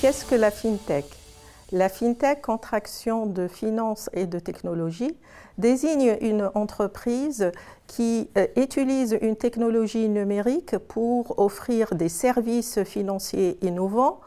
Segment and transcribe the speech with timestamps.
[0.00, 1.06] Qu'est-ce que la FinTech?
[1.72, 5.16] La FinTech, contraction de finance et de technologie,
[5.56, 7.50] désigne une entreprise
[7.86, 14.20] qui euh, utilise une technologie numérique pour offrir des services financiers innovants,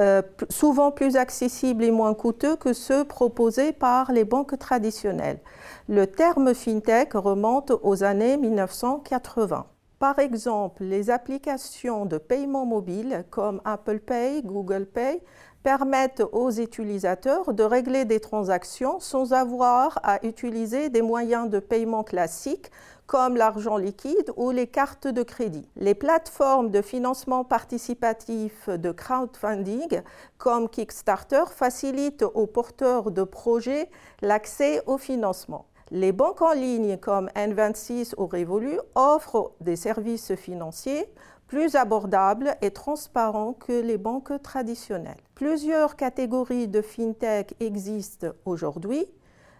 [0.00, 0.20] euh,
[0.50, 5.40] souvent plus accessibles et moins coûteux que ceux proposés par les banques traditionnelles.
[5.88, 9.64] Le terme FinTech remonte aux années 1980.
[9.98, 15.22] Par exemple, les applications de paiement mobile comme Apple Pay, Google Pay
[15.62, 22.04] permettent aux utilisateurs de régler des transactions sans avoir à utiliser des moyens de paiement
[22.04, 22.70] classiques
[23.06, 25.66] comme l'argent liquide ou les cartes de crédit.
[25.76, 30.02] Les plateformes de financement participatif de crowdfunding
[30.36, 33.88] comme Kickstarter facilitent aux porteurs de projets
[34.20, 35.64] l'accès au financement.
[35.92, 41.06] Les banques en ligne comme N26 ou Revolut offrent des services financiers
[41.46, 45.20] plus abordables et transparents que les banques traditionnelles.
[45.36, 49.06] Plusieurs catégories de fintech existent aujourd'hui,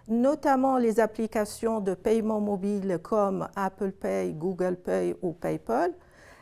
[0.08, 5.92] notamment les applications de paiement mobile comme Apple Pay, Google Pay ou PayPal,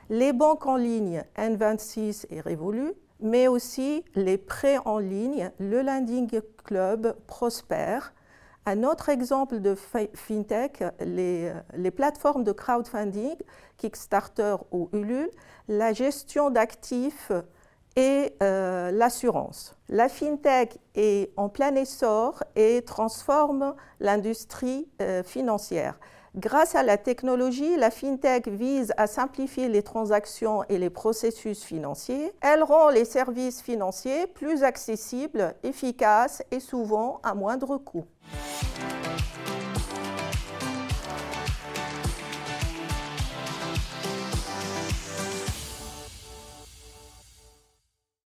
[0.09, 6.41] les banques en ligne N26 et Revolut, mais aussi les prêts en ligne, le Landing
[6.65, 7.99] Club Prosper,
[8.67, 9.75] un autre exemple de
[10.15, 13.37] fintech, les, plateformes de crowdfunding,
[13.77, 15.31] Kickstarter ou Ulule,
[15.69, 17.31] la gestion d'actifs
[17.97, 19.77] et euh, l'assurance.
[19.89, 25.99] La fintech est en plein essor et transforme l'industrie euh, financière.
[26.37, 32.33] Grâce à la technologie, la fintech vise à simplifier les transactions et les processus financiers.
[32.41, 38.07] Elle rend les services financiers plus accessibles, efficaces et souvent à moindre coût.